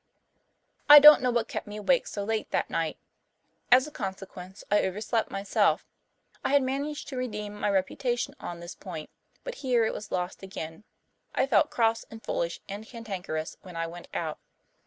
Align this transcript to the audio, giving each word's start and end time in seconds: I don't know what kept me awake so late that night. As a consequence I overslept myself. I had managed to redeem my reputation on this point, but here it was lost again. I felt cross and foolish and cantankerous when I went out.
I 0.89 0.97
don't 0.97 1.21
know 1.21 1.29
what 1.29 1.47
kept 1.47 1.67
me 1.67 1.77
awake 1.77 2.07
so 2.07 2.23
late 2.23 2.49
that 2.49 2.71
night. 2.71 2.97
As 3.71 3.85
a 3.85 3.91
consequence 3.91 4.63
I 4.71 4.81
overslept 4.83 5.29
myself. 5.29 5.85
I 6.43 6.49
had 6.49 6.63
managed 6.63 7.07
to 7.09 7.17
redeem 7.17 7.53
my 7.53 7.69
reputation 7.69 8.33
on 8.39 8.61
this 8.61 8.73
point, 8.73 9.11
but 9.43 9.53
here 9.61 9.85
it 9.85 9.93
was 9.93 10.11
lost 10.11 10.41
again. 10.41 10.85
I 11.35 11.45
felt 11.45 11.69
cross 11.69 12.03
and 12.09 12.23
foolish 12.23 12.61
and 12.67 12.83
cantankerous 12.87 13.57
when 13.61 13.75
I 13.75 13.85
went 13.85 14.07
out. 14.11 14.39